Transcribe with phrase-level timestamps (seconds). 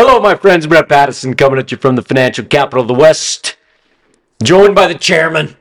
[0.00, 0.64] Hello, my friends.
[0.64, 3.56] Brett Pattison coming at you from the financial capital of the West,
[4.40, 5.56] joined by the chairman,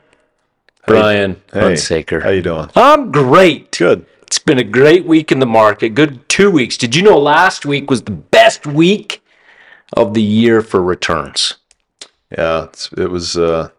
[0.86, 2.22] Brian Hey, Hunsaker.
[2.22, 2.70] how you doing?
[2.76, 3.76] I'm great.
[3.76, 4.06] Good.
[4.22, 5.96] It's been a great week in the market.
[5.96, 6.78] Good two weeks.
[6.78, 9.24] Did you know last week was the best week
[9.94, 11.56] of the year for returns?
[12.30, 13.38] Yeah, it's, it was.
[13.38, 13.70] Uh,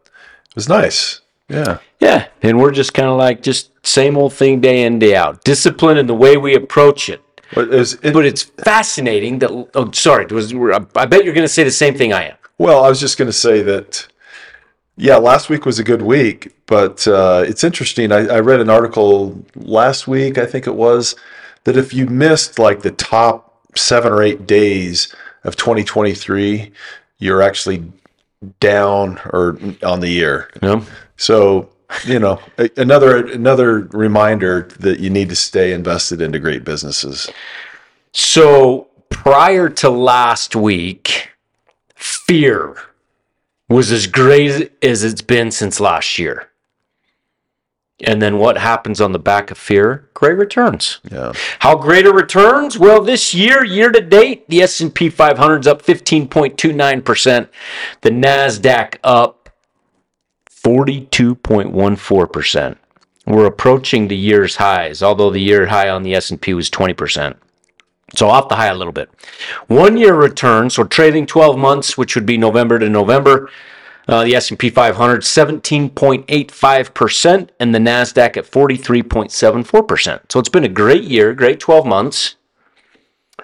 [0.49, 1.21] it was nice.
[1.49, 1.79] Yeah.
[2.01, 5.45] Yeah, and we're just kind of like just same old thing day in day out.
[5.45, 7.23] Discipline in the way we approach it.
[7.55, 9.51] But it But it's fascinating that.
[9.75, 10.27] Oh, sorry.
[10.27, 12.37] Was I bet you're going to say the same thing I am.
[12.59, 14.07] well, I was just going to say that.
[15.01, 18.11] Yeah, last week was a good week, but uh, it's interesting.
[18.11, 21.15] I, I read an article last week, I think it was,
[21.63, 26.73] that if you missed like the top seven or eight days of 2023,
[27.19, 27.93] you're actually
[28.61, 30.51] down or on the year.
[30.63, 30.85] No.
[31.17, 31.69] So
[32.05, 32.41] you know,
[32.77, 37.31] another another reminder that you need to stay invested into great businesses.
[38.13, 41.31] So prior to last week,
[41.95, 42.77] fear
[43.69, 46.49] was as great as it's been since last year.
[48.05, 50.09] And then what happens on the back of fear?
[50.15, 51.01] Great returns.
[51.11, 51.33] Yeah.
[51.59, 52.79] How great are returns?
[52.79, 57.49] Well, this year, year to date, the S&P 500 is up 15.29%,
[58.03, 59.38] the Nasdaq up
[60.69, 62.77] 42.14%.
[63.27, 67.37] We're approaching the year's highs, although the year high on the S&P was 20%.
[68.15, 69.09] So off the high a little bit.
[69.69, 73.49] One year return, so trailing 12 months, which would be November to November,
[74.09, 80.21] uh, the S&P 500 17.85% and the Nasdaq at 43.74%.
[80.31, 82.35] So it's been a great year, great 12 months.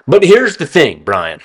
[0.07, 1.41] But here's the thing, Brian.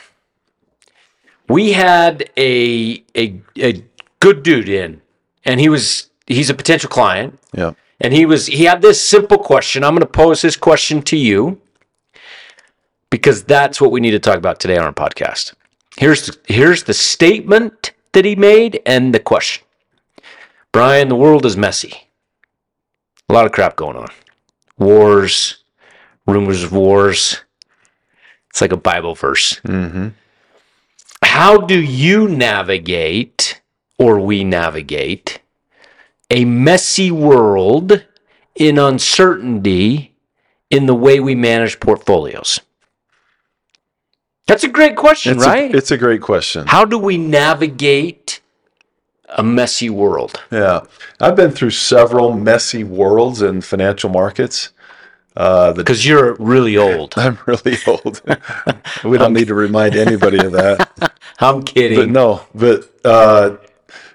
[1.48, 3.82] We had a a, a
[4.20, 5.02] good dude in
[5.50, 7.72] and he was he's a potential client Yeah.
[8.00, 9.84] and he was he had this simple question.
[9.84, 11.60] I'm going to pose this question to you
[13.10, 15.54] because that's what we need to talk about today on our podcast.
[15.98, 19.64] Here's the, here's the statement that he made and the question.
[20.72, 21.94] Brian, the world is messy.
[23.28, 24.08] A lot of crap going on.
[24.78, 25.64] Wars,
[26.28, 27.42] rumors of wars.
[28.52, 29.60] It's like a Bible verse.
[29.66, 30.10] Mm-hmm.
[31.24, 33.59] How do you navigate
[34.00, 35.42] or we navigate
[36.32, 38.06] a messy world
[38.56, 40.16] in uncertainty
[40.70, 42.60] in the way we manage portfolios?
[44.48, 45.72] That's a great question, It's right?
[45.72, 46.66] A, it's a great question.
[46.66, 48.42] How do we navigate
[49.38, 50.42] a messy world?
[50.52, 50.86] Yeah.
[51.20, 54.70] I've been through several messy worlds in financial markets.
[55.38, 57.14] Uh, Because you're really old.
[57.18, 58.22] I'm really old.
[59.04, 61.14] we don't need to remind anybody of that.
[61.40, 62.00] I'm kidding.
[62.00, 63.58] But no, but uh,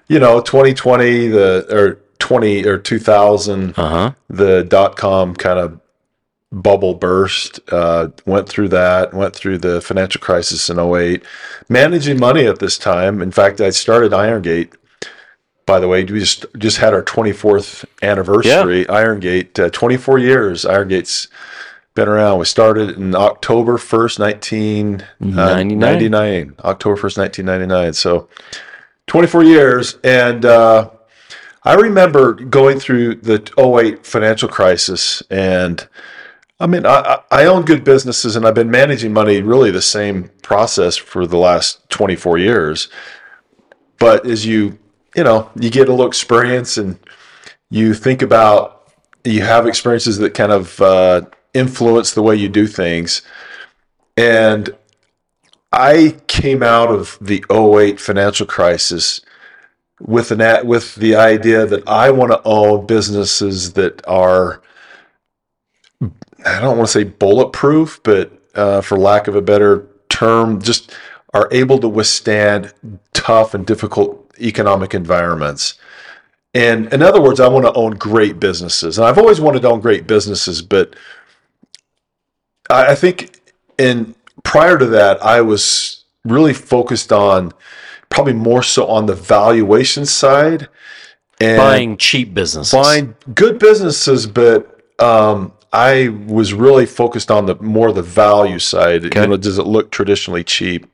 [0.07, 4.11] you know, 2020, the or 20 or 2000, Uh huh.
[4.29, 5.79] the dot com kind of
[6.51, 7.59] bubble burst.
[7.71, 9.13] Uh, went through that.
[9.13, 11.23] Went through the financial crisis in 08.
[11.69, 13.21] Managing money at this time.
[13.21, 14.73] In fact, I started Irongate.
[15.65, 18.85] By the way, we just just had our 24th anniversary.
[18.85, 20.63] Irongate, uh, 24 years.
[20.63, 21.27] Irongate's
[21.95, 22.37] been around.
[22.39, 26.55] We started in October 1st, 1999.
[26.63, 27.93] October 1st, 1999.
[27.93, 28.27] So
[29.07, 29.97] 24 years.
[30.03, 30.89] And uh,
[31.63, 35.21] I remember going through the 08 financial crisis.
[35.29, 35.87] And
[36.59, 40.29] I mean, I, I own good businesses and I've been managing money really the same
[40.41, 42.87] process for the last 24 years.
[43.97, 44.77] But as you,
[45.15, 46.99] you know, you get a little experience and
[47.69, 48.91] you think about,
[49.23, 51.21] you have experiences that kind of uh,
[51.53, 53.21] influence the way you do things.
[54.17, 54.75] And
[55.75, 59.19] I came out of the 08 financial crisis
[59.99, 64.61] with an at, with the idea that I want to own businesses that are
[66.45, 70.95] I don't want to say bulletproof, but uh, for lack of a better term, just
[71.33, 72.73] are able to withstand
[73.13, 75.73] tough and difficult economic environments.
[76.53, 78.97] And in other words, I want to own great businesses.
[78.97, 80.95] And I've always wanted to own great businesses, but
[82.69, 83.41] I, I think
[83.77, 87.51] in prior to that, I was really focused on
[88.09, 90.69] probably more so on the valuation side
[91.41, 92.71] and Buying cheap businesses.
[92.71, 99.05] buying good businesses, but um, I was really focused on the more the value side.
[99.05, 99.21] Okay.
[99.21, 100.87] You know, does it look traditionally cheap?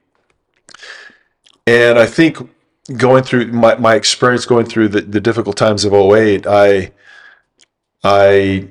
[1.68, 2.38] And I think
[2.98, 6.92] going through my, my experience going through the, the difficult times of 08, I
[8.04, 8.68] I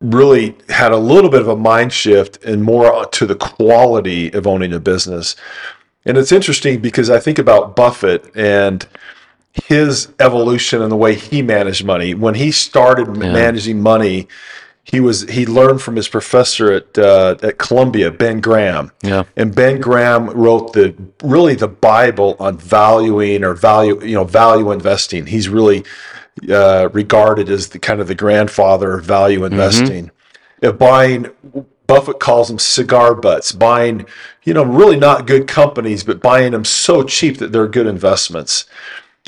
[0.00, 4.46] really had a little bit of a mind shift and more to the quality of
[4.46, 5.34] owning a business.
[6.04, 8.86] And it's interesting because I think about Buffett and
[9.64, 12.14] his evolution and the way he managed money.
[12.14, 13.32] When he started Yeah.
[13.32, 14.28] managing money,
[14.84, 18.92] he was he learned from his professor at uh, at Columbia, Ben Graham.
[19.02, 19.24] Yeah.
[19.36, 24.70] And Ben Graham wrote the really the Bible on valuing or value you know value
[24.70, 25.26] investing.
[25.26, 25.84] He's really
[26.48, 30.10] uh, regarded as the kind of the grandfather of value investing.
[30.62, 31.30] Uh, buying
[31.86, 34.06] Buffett calls them cigar butts, buying
[34.44, 38.66] you know really not good companies, but buying them so cheap that they're good investments.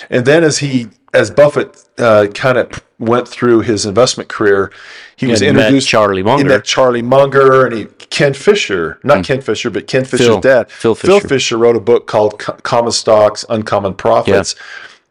[0.08, 4.70] And then as he as Buffett uh, kind of went through his investment career,
[5.16, 6.44] he was And met introduced Charlie Munger.
[6.44, 10.40] Met Charlie Munger and he Ken Fisher, not Ken Fisher, but Ken Fisher's Phil.
[10.40, 10.70] dad.
[10.70, 11.20] Phil Fisher.
[11.20, 11.58] Phil Fisher.
[11.58, 14.54] Wrote a book called Co- Common Stocks, Uncommon Profits.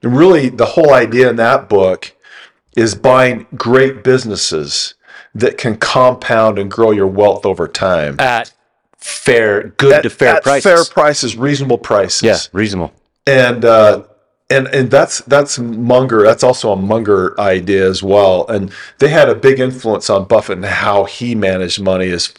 [0.01, 2.15] And really, the whole idea in that book
[2.75, 4.93] is buying great businesses
[5.35, 8.15] that can compound and grow your wealth over time.
[8.19, 8.53] At
[8.97, 10.63] fair, good to fair At prices.
[10.63, 12.93] fair prices, reasonable prices yeah, reasonable.
[13.27, 14.03] and uh,
[14.49, 16.23] and and that's that's Munger.
[16.23, 18.47] That's also a Munger idea as well.
[18.47, 22.33] And they had a big influence on Buffett and how he managed money, is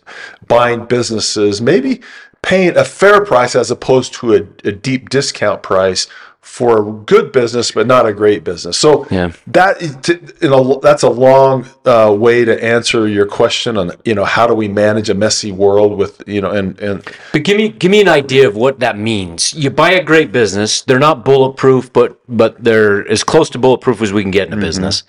[0.48, 2.00] buying businesses, maybe
[2.42, 6.08] paying a fair price as opposed to a, a deep discount price
[6.42, 8.76] for a good business, but not a great business.
[8.78, 9.32] So Yeah.
[9.48, 13.92] that is t- in a, that's a long uh, way to answer your question on
[14.04, 17.02] you know how do we manage a messy world with you know and and
[17.32, 19.52] But give me give me an idea of what that means.
[19.54, 20.82] You buy a great business.
[20.82, 24.54] They're not bulletproof, but but they're as close to bulletproof as we can get in
[24.54, 25.04] a business.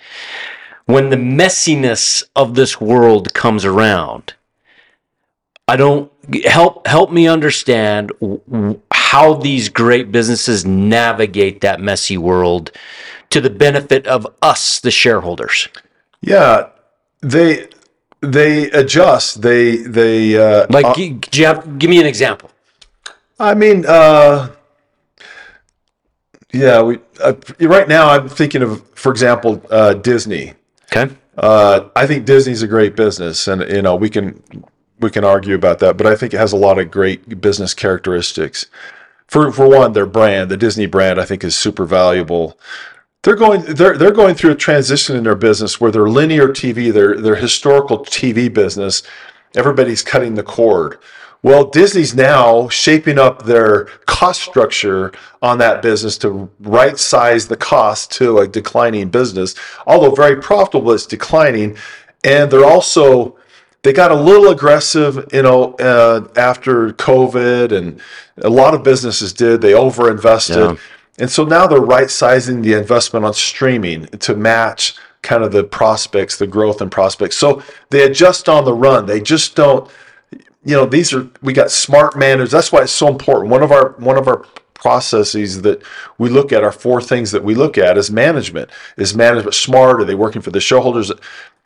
[0.86, 4.34] When the messiness of this world comes around,
[5.72, 6.12] I don't
[6.44, 8.12] help help me understand
[8.92, 12.72] how these great businesses navigate that messy world
[13.30, 15.70] to the benefit of us, the shareholders.
[16.20, 16.68] Yeah,
[17.22, 17.70] they
[18.20, 19.44] they adjust.
[19.44, 22.52] They they uh, Like, uh, Jeff, give me an example.
[23.40, 24.50] I mean, uh,
[26.52, 26.82] yeah.
[26.82, 30.54] We uh, right now I'm thinking of, for example, uh, Disney.
[30.92, 31.16] Okay.
[31.38, 34.44] Uh, I think Disney's a great business, and you know we can
[35.02, 37.74] we can argue about that, but I think it has a lot of great business
[37.74, 38.68] characteristics.
[39.28, 42.60] For for one, their brand, the Disney brand, I think is super valuable.
[43.24, 46.92] They're going they're they're going through a transition in their business where their linear TV,
[46.92, 49.04] their their historical TV business,
[49.56, 50.98] everybody's cutting the cord.
[51.44, 55.12] Well, Disney's now shaping up their cost structure
[55.42, 59.56] on that business to right size the cost to a declining business.
[59.88, 61.78] Although very profitable, it's declining.
[62.24, 63.38] And they're also,
[63.84, 68.00] they got a little aggressive, you know, uh, after COVID, and
[68.38, 69.62] a lot of businesses did.
[69.62, 70.76] They overinvested.
[70.76, 70.82] Yeah.
[71.18, 75.64] And so now they're right sizing the investment on streaming to match kind of the
[75.64, 77.38] prospects, the growth and prospects.
[77.38, 79.06] So they adjust on the run.
[79.06, 79.90] They just don't,
[80.64, 82.52] you know, these are we got smart managers.
[82.52, 83.50] That's why it's so important.
[83.50, 84.46] One of our one of our
[84.82, 85.82] processes that
[86.18, 88.70] we look at are four things that we look at is management.
[88.98, 90.02] Is management smart?
[90.02, 91.12] Are they working for the shareholders?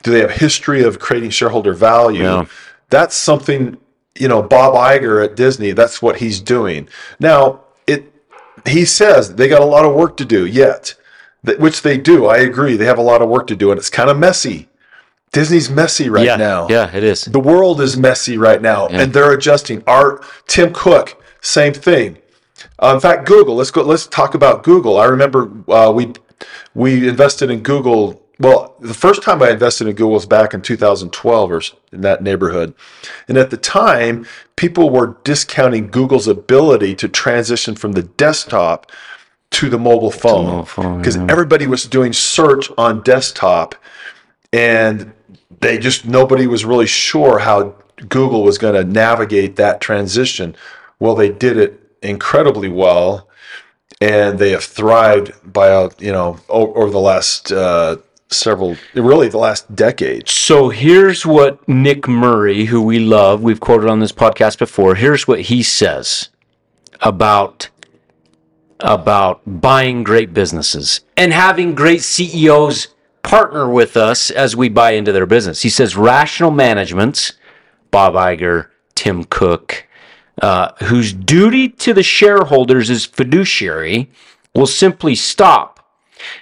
[0.02, 2.22] Do they have history of creating shareholder value?
[2.22, 2.46] Yeah.
[2.90, 3.78] That's something,
[4.14, 6.88] you know, Bob Iger at Disney, that's what he's doing.
[7.18, 8.12] Now, it
[8.66, 10.94] he says they got a lot of work to do yet.
[11.42, 12.26] That, which they do.
[12.26, 12.76] I agree.
[12.76, 14.68] They have a lot of work to do and it's kind of messy.
[15.32, 16.36] Disney's messy right yeah.
[16.36, 16.66] now.
[16.68, 17.24] Yeah, it is.
[17.24, 19.82] The world is messy right now, and they're adjusting.
[19.86, 22.18] Our Tim Cook, same thing.
[22.78, 23.56] Uh, in fact, Google.
[23.56, 23.82] Let's go.
[23.82, 24.98] Let's talk about Google.
[24.98, 26.12] I remember uh, we
[26.74, 28.22] we invested in Google.
[28.38, 32.22] Well, the first time I invested in Google was back in 2012 or in that
[32.22, 32.74] neighborhood,
[33.28, 34.26] and at the time,
[34.56, 38.92] people were discounting Google's ability to transition from the desktop
[39.52, 40.64] to the mobile phone
[40.98, 43.74] because everybody was doing search on desktop
[44.52, 45.12] and
[45.60, 47.74] they just nobody was really sure how
[48.08, 50.54] Google was going to navigate that transition.
[50.98, 53.28] Well, they did it incredibly well,
[54.00, 57.96] and they have thrived by a you know over the last uh,
[58.28, 60.28] several, really the last decade.
[60.28, 64.94] So here's what Nick Murray, who we love, we've quoted on this podcast before.
[64.94, 66.30] Here's what he says
[67.00, 67.68] about
[68.80, 72.88] about buying great businesses and having great CEOs
[73.22, 75.62] partner with us as we buy into their business.
[75.62, 77.32] He says rational managements,
[77.90, 79.85] Bob Iger, Tim Cook,
[80.42, 84.10] uh, whose duty to the shareholders is fiduciary,
[84.54, 85.76] will simply stop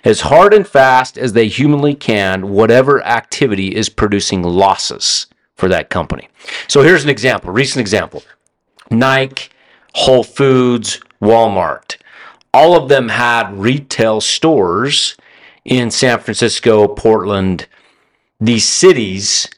[0.05, 5.91] as hard and fast as they humanly can whatever activity is producing losses for that
[5.91, 6.29] company.
[6.69, 8.23] So here's an example, recent example.
[8.91, 9.49] Nike,
[9.95, 11.97] Whole Foods, Walmart.
[12.53, 15.17] All of them had retail stores
[15.65, 17.67] in San Francisco, Portland,
[18.41, 19.49] these cities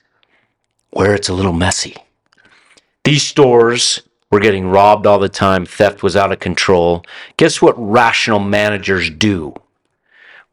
[0.90, 1.96] where it's a little messy.
[3.04, 7.04] These stores were getting robbed all the time, theft was out of control.
[7.36, 9.54] Guess what rational managers do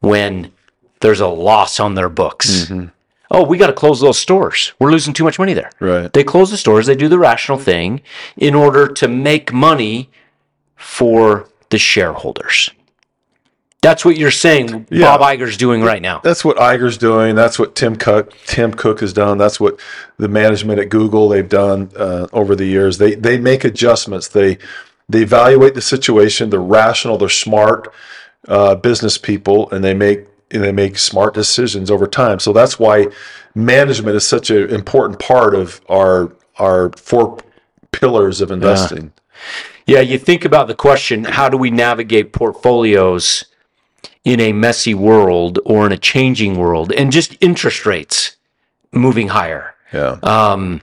[0.00, 0.52] when
[1.00, 2.66] there's a loss on their books?
[2.66, 2.86] Mm-hmm.
[3.30, 4.72] oh, we got to close those stores.
[4.78, 5.70] We're losing too much money there.
[5.80, 6.12] Right.
[6.12, 8.00] They close the stores, they do the rational thing
[8.36, 10.10] in order to make money
[10.76, 12.70] for the shareholders.
[13.84, 15.16] That's what you're saying Yeah.
[15.16, 16.20] Bob Iger's doing right now.
[16.24, 17.34] That's what Iger's doing.
[17.34, 19.38] That's what Tim Cook Tim Cook has done.
[19.38, 19.78] That's what
[20.16, 22.98] the management at Google they've done uh, over the years.
[22.98, 24.28] They they make adjustments.
[24.28, 24.58] They
[25.08, 26.50] they evaluate the situation.
[26.50, 27.18] They're rational.
[27.18, 27.92] They're smart
[28.48, 32.38] uh, business people, and they make and they make smart decisions over time.
[32.38, 33.08] So that's why
[33.54, 37.38] management is such an important part of our our four
[37.92, 39.12] pillars of investing.
[39.86, 43.44] Yeah, you think about the question how do we navigate portfolios
[44.24, 48.36] in a messy world or in a changing world and just interest rates
[48.92, 49.74] moving higher?
[49.92, 50.18] Yeah.
[50.24, 50.80] um,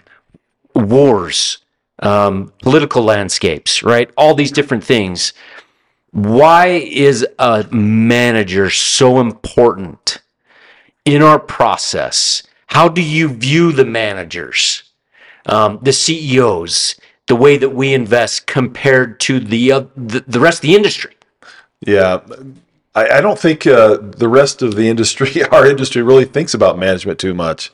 [0.73, 1.57] wars,
[1.99, 4.09] um, political landscapes, right?
[4.17, 5.33] All these different things.
[6.11, 10.21] Why is a manager so important
[11.05, 12.43] in our process?
[12.67, 14.83] How do you view the managers,
[15.45, 16.95] um, the CEOs,
[17.27, 21.15] the way that we invest compared to the, uh, the the rest of the industry?
[21.81, 22.21] Yeah,
[22.93, 26.77] I, I don't think uh, the rest of the industry, our industry, really thinks about
[26.77, 27.71] management too much.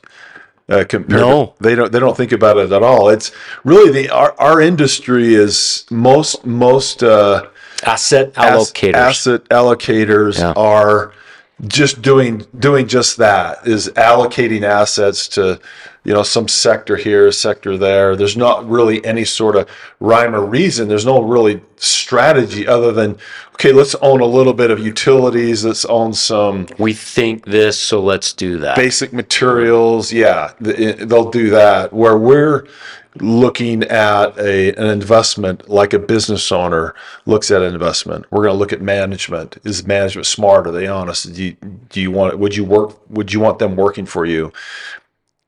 [0.68, 1.46] Uh, compared No.
[1.56, 1.90] to, they don't.
[1.92, 3.08] They don't think about it at all.
[3.08, 3.32] It's
[3.64, 7.46] really the our, our industry is most most uh,
[7.84, 8.94] Asset as- allocators.
[8.94, 10.52] asset allocators Yeah.
[10.56, 11.14] are
[11.66, 15.60] just doing doing just that is allocating assets to
[16.04, 18.14] you know some sector here sector there.
[18.14, 20.86] There's not really any sort of rhyme or reason.
[20.88, 23.18] There's no really strategy other than
[23.54, 25.64] okay let's own a little bit of utilities.
[25.64, 28.76] Let's own some we think this, so let's do that.
[28.76, 30.12] basic materials.
[30.12, 31.92] Yeah they'll do that.
[31.92, 32.66] Where we're
[33.22, 36.94] looking at a an investment like a business owner
[37.26, 38.26] looks at an investment.
[38.30, 39.58] We're going to look at management.
[39.64, 41.34] Is management smart are they honest?
[41.34, 41.56] Do you,
[41.90, 44.52] do you want would you work would you want them working for you?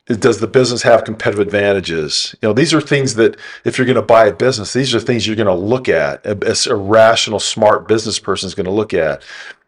[0.07, 2.35] Does the business have competitive advantages?
[2.43, 5.01] You know these are things that if you're going to buy a business these are
[5.01, 6.25] things you're going to look at.
[6.27, 9.23] A, a rational smart business person is going to look at.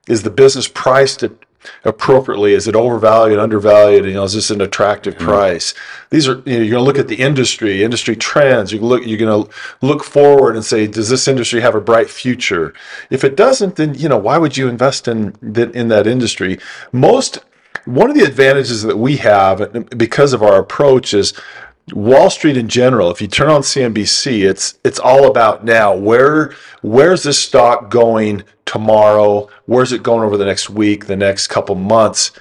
[0.08, 1.32] Is the business priced at
[1.84, 2.54] appropriately?
[2.54, 4.04] Is it overvalued undervalued?
[4.04, 5.24] You know is this an attractive mm-hmm.
[5.24, 5.74] price?
[6.10, 8.72] These are you know, you're going to look at the industry industry trends.
[8.72, 9.50] You look you're going to
[9.80, 12.74] look forward and say does this industry have a bright future?
[13.10, 16.58] If it doesn't then you know why would you invest in that in that industry?
[16.92, 17.38] Most
[17.84, 21.32] one of the advantages that we have because of our approach is
[21.92, 25.94] Wall Street in general, if you turn on CNBC, it's it's all about now.
[25.94, 29.48] Where where's this stock going tomorrow?
[29.66, 32.32] Where's it going over the next week, the next couple months?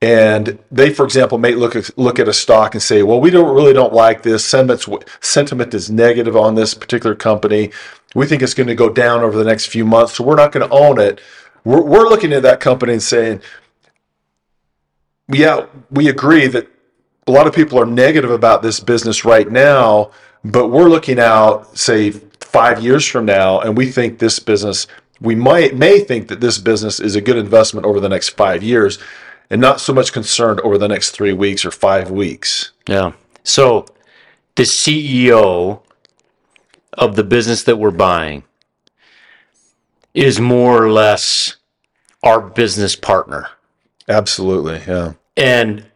[0.00, 3.30] And they, for example, may look at, look at a stock and say, "Well, we
[3.30, 4.44] don't really don't like this.
[4.44, 4.88] Sentiment's,
[5.20, 7.70] sentiment is negative on this particular company.
[8.14, 10.52] We think it's going to go down over the next few months, so we're not
[10.52, 11.20] going to own it."
[11.64, 13.42] We're, we're looking at that company and saying,
[15.28, 16.66] "Yeah, we agree that
[17.28, 20.10] a lot of people are negative about this business right now,
[20.44, 22.10] but we're looking out, say,
[22.52, 24.86] five years from now, and we think this business,
[25.22, 28.62] we might may think that this business is a good investment over the next five
[28.62, 28.98] years,
[29.48, 32.72] and not so much concerned over the next three weeks or five weeks.
[32.88, 33.12] Yeah.
[33.44, 33.86] So
[34.56, 35.80] the CEO
[36.94, 38.44] of the business that we're buying
[40.14, 41.56] is more or less
[42.22, 43.48] our business partner.
[44.08, 45.86] Absolutely, yeah, And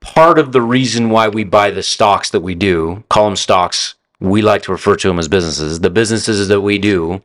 [0.00, 3.94] part of the reason why we buy the stocks that we do, call them stocks,
[4.20, 7.22] we like to refer to them as businesses, the businesses that we do,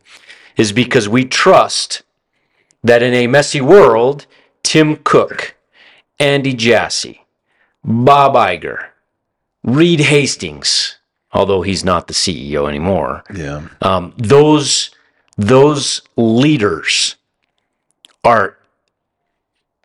[0.57, 2.03] is because we trust
[2.83, 4.25] that in a messy world,
[4.63, 5.55] Tim Cook,
[6.19, 7.25] Andy Jassy,
[7.83, 8.87] Bob Iger,
[9.63, 10.97] Reed Hastings,
[11.31, 14.91] although he's not the CEO anymore, yeah, um, those
[15.37, 17.15] those leaders
[18.23, 18.57] are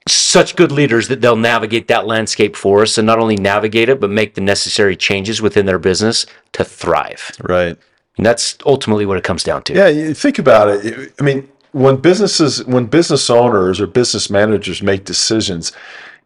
[0.08, 4.00] such good leaders that they'll navigate that landscape for us and not only navigate it
[4.00, 7.76] but make the necessary changes within their business to thrive right.
[8.16, 11.12] And that's ultimately what it comes down to Yeah, you think about it.
[11.18, 15.72] I mean, when businesses, when business owners or business managers make decisions,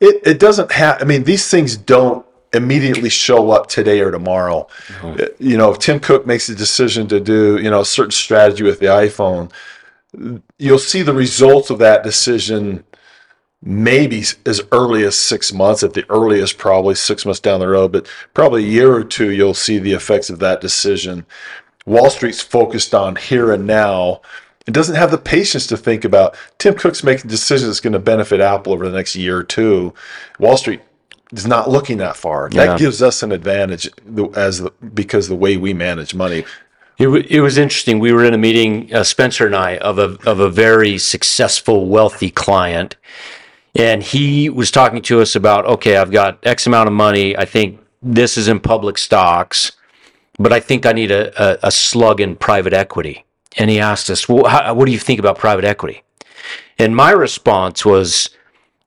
[0.00, 4.66] it, it doesn't have, I mean, these things don't immediately show up today or tomorrow.
[5.02, 8.10] Uh, You know, if Tim Cook makes a decision to do, you know, a certain
[8.12, 9.50] strategy with the iPhone,
[10.58, 12.84] you'll see the results of that decision
[13.62, 17.92] maybe as early as six months, at the earliest, probably six months down the road,
[17.92, 21.26] but probably a year or two, you'll see the effects of that decision.
[21.90, 24.20] Wall Street's focused on here and now.
[24.66, 27.98] It doesn't have the patience to think about Tim Cook's making decisions that's going to
[27.98, 29.92] benefit Apple over the next year or two.
[30.38, 30.80] Wall Street
[31.32, 32.48] is not looking that far.
[32.52, 32.66] Yeah.
[32.66, 33.88] That gives us an advantage
[34.36, 36.44] as the, because the way we manage money.
[36.98, 37.98] It, w- it was interesting.
[37.98, 41.86] We were in a meeting, uh, Spencer and I, of a of a very successful,
[41.88, 42.96] wealthy client
[43.74, 47.36] and he was talking to us about okay, I've got X amount of money.
[47.36, 49.72] I think this is in public stocks,
[50.40, 53.24] but I think I need a, a, a slug in private equity.
[53.58, 56.02] And he asked us, well, how, what do you think about private equity?
[56.78, 58.30] And my response was,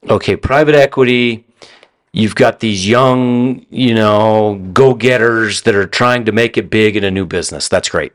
[0.10, 1.46] okay, private equity,
[2.12, 6.96] you've got these young, you know, go getters that are trying to make it big
[6.98, 7.68] in a new business.
[7.70, 8.14] That's great.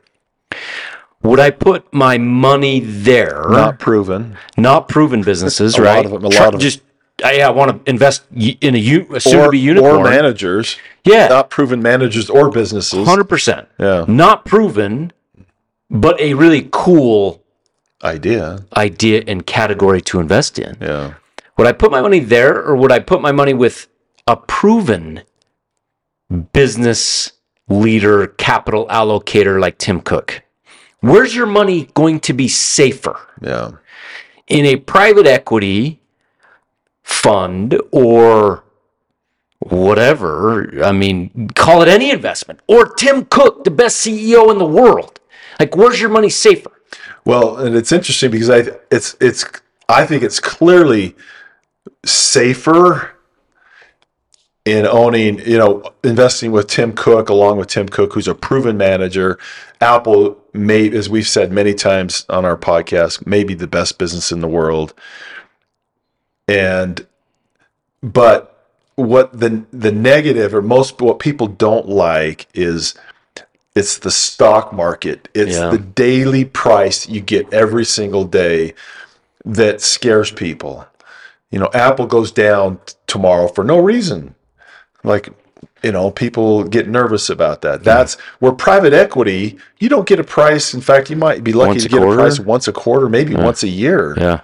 [1.21, 3.43] Would I put my money there?
[3.49, 4.37] Not proven.
[4.57, 6.05] Not proven businesses, A lot right?
[6.05, 6.59] of 'em- a Try- lot of 'em.
[6.61, 6.81] just.
[7.23, 10.77] I, I want to invest in a, u- a soon to be or managers.
[11.05, 11.27] Yeah.
[11.27, 13.07] Not proven managers or businesses.
[13.07, 13.67] Hundred percent.
[13.79, 14.05] Yeah.
[14.07, 15.11] Not proven,
[15.89, 17.43] but a really cool
[18.03, 18.63] Idea.
[18.77, 20.77] idea and category to invest in.
[20.81, 21.15] Yeah.
[21.57, 23.87] Would I put my money there or would I put my money with
[24.27, 25.23] a proven
[26.53, 27.33] business
[27.67, 30.41] leader, capital allocator like Tim Cook?
[31.01, 33.17] Where's your money going to be safer?
[33.41, 33.71] Yeah.
[34.47, 35.98] In a private equity
[37.09, 38.63] fund or
[39.59, 44.65] whatever, I mean, call it any investment, or Tim Cook, the best CEO in the
[44.65, 45.19] world.
[45.59, 46.71] Like, where's your money safer?
[47.25, 49.45] Well, and it's interesting because I it's it's
[49.89, 51.15] I think it's clearly
[52.05, 53.11] safer
[54.65, 58.77] in owning, you know, investing with Tim Cook along with Tim Cook, who's a proven
[58.77, 59.39] manager.
[59.81, 64.31] Apple may, as we've said many times on our podcast, may be the best business
[64.31, 64.93] in the world.
[66.49, 67.05] And
[68.01, 72.95] but what the the negative or most what people don't like is
[73.75, 75.29] it's the stock market.
[75.33, 75.69] It's Yeah.
[75.69, 78.73] the daily price you get every single day
[79.45, 80.85] that scares people.
[81.51, 84.35] You know, Apple goes down t- tomorrow for no reason.
[85.03, 85.29] Like,
[85.81, 87.79] you know, people get nervous about that.
[87.79, 87.83] Hmm.
[87.85, 90.73] That's where private equity, you don't get a price.
[90.73, 92.19] In fact, you might be lucky Once to a get quarter?
[92.19, 94.13] a price once a quarter, maybe once a year.
[94.17, 94.41] Yeah.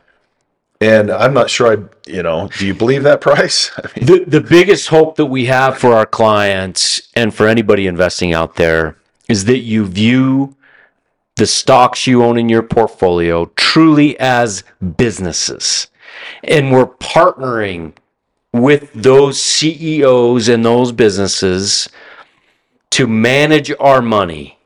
[0.85, 3.71] And I'm not sure I, you know, do you believe that price?
[3.77, 7.87] I mean, The, the biggest hope that we have for our clients and for anybody
[7.87, 8.95] investing out there
[9.27, 10.55] is that you view
[11.37, 14.63] the stocks you own in your portfolio truly as
[14.97, 15.87] businesses.
[16.43, 17.93] And we're partnering
[18.53, 21.89] with those CEOs and those businesses
[22.91, 24.57] to manage our money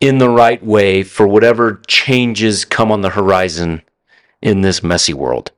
[0.00, 3.82] in the right way for whatever changes come on the horizon
[4.40, 5.50] in this messy world.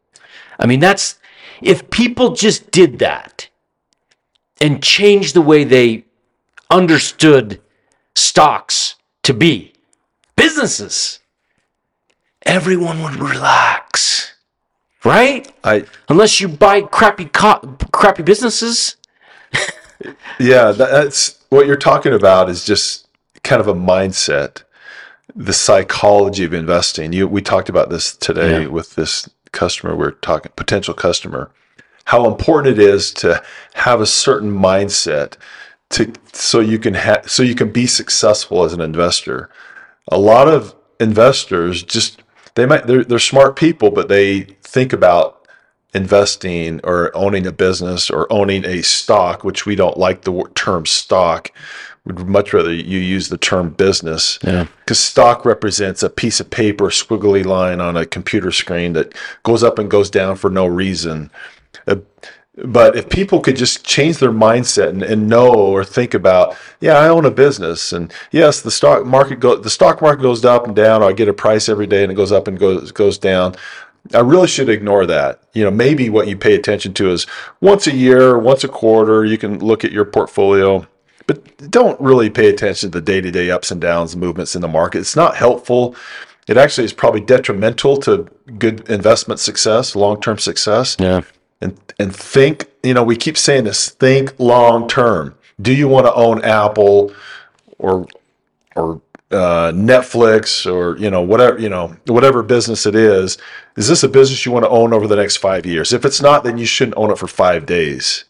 [0.59, 1.19] I mean, that's
[1.62, 3.49] if people just did that
[4.61, 6.05] and changed the way they
[6.71, 7.61] understood
[8.14, 9.73] stocks to be
[10.37, 11.21] businesses,
[12.45, 14.35] everyone would relax,
[15.05, 15.51] right?
[15.64, 18.97] I, Unless you buy crappy co- crappy businesses.
[20.38, 23.09] Yeah, that's what you're talking about is just
[23.42, 24.62] kind of a mindset,
[25.35, 27.14] the psychology of investing.
[27.14, 28.66] You, we talked about this today Yeah.
[28.69, 29.97] with this customer.
[29.97, 31.51] We're talking potential customer,
[32.05, 33.42] how important it is to
[33.75, 35.37] have a certain mindset
[35.90, 39.51] to so you can ha- so you can be successful as an investor.
[40.09, 42.23] A lot of investors just
[42.55, 45.49] they might they're, they're smart people, but they think about
[45.95, 50.87] investing or owning a business or owning a stock, which we don't like the term
[50.87, 51.51] stock.
[52.07, 54.66] We'd much rather you use the term business Yeah.
[54.81, 59.64] because stock represents a piece of paper, squiggly line on a computer screen that goes
[59.64, 61.31] up and goes down for no reason.
[61.87, 61.97] Uh,
[62.64, 66.95] but if people could just change their mindset and, and know or think about, yeah,
[66.99, 70.66] I own a business, and yes, the stock market go the stock market goes up
[70.66, 72.92] and down, or I get a price every day and it goes up and goes
[72.92, 73.57] goes down.
[74.14, 75.42] I really should ignore that.
[75.53, 77.27] You know, maybe what you pay attention to is
[77.61, 80.87] once a year, once a quarter, you can look at your portfolio,
[81.26, 84.62] but don't really pay attention to the day to day ups and downs, movements in
[84.62, 85.00] the market.
[85.00, 85.96] It's not helpful.
[86.48, 91.22] It actually is probably detrimental to good investment success, long term success Yeah.
[91.60, 96.06] and and think you know we keep saying this think long term do you want
[96.06, 97.12] to own apple
[97.78, 98.06] or
[98.76, 99.00] or
[99.32, 103.38] uh, netflix or you know whatever you know whatever business it is
[103.76, 106.22] is this a business you want to own over the next five years if it's
[106.22, 108.24] not then you shouldn't own it for five days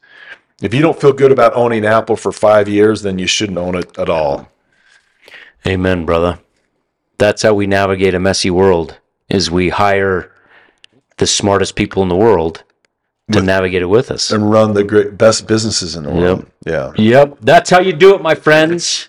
[0.63, 3.75] if you don't feel good about owning apple for five years then you shouldn't own
[3.75, 4.49] it at all
[5.67, 6.39] Amen, brother.
[7.19, 10.31] That's how we navigate a messy world is we hire
[11.17, 12.63] the smartest people in the world
[13.33, 14.31] to navigate it with us.
[14.31, 17.39] and run the great best businesses in the world yeah Yep.
[17.41, 19.09] That's how you do it, my friends.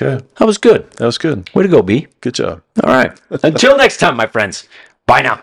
[0.00, 0.88] okay That was good.
[0.92, 2.06] that was good Way to go, B.
[2.20, 3.18] good job All right.
[3.42, 4.68] Until next time, my friends.
[5.06, 5.42] Bye now.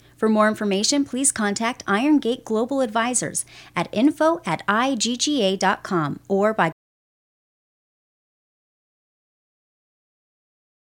[0.21, 3.43] For more information, please contact Iron Gate Global Advisors
[3.75, 6.71] at info at igga.com or by